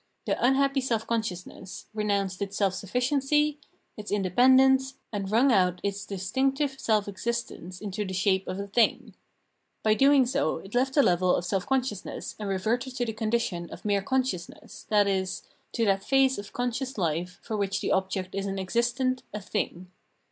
[0.25, 3.59] The unhappy self consciousness re nounced its self sufficiency,
[3.95, 9.13] its independence, and wrung out its distinctive self existence into the shape of a thing.
[9.83, 13.69] By doing so, it left the level of self consciousness and reverted to the condition
[13.69, 15.27] of mere con sciousness, i.e.
[15.73, 19.91] to that phase of conscious life for which the object is an existent, a thing.